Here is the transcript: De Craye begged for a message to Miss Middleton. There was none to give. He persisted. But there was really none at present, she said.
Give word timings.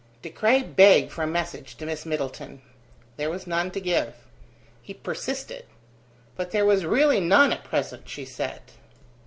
De 0.23 0.31
Craye 0.31 0.63
begged 0.63 1.11
for 1.11 1.21
a 1.25 1.27
message 1.27 1.75
to 1.75 1.85
Miss 1.85 2.07
Middleton. 2.07 2.63
There 3.17 3.29
was 3.29 3.45
none 3.45 3.69
to 3.69 3.79
give. 3.79 4.15
He 4.81 4.95
persisted. 4.95 5.67
But 6.35 6.49
there 6.49 6.65
was 6.65 6.85
really 6.85 7.19
none 7.19 7.53
at 7.53 7.63
present, 7.63 8.09
she 8.09 8.25
said. 8.25 8.61